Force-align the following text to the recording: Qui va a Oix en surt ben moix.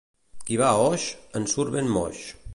Qui 0.47 0.57
va 0.61 0.69
a 0.69 0.79
Oix 0.85 1.05
en 1.41 1.47
surt 1.55 1.77
ben 1.79 1.95
moix. 1.99 2.25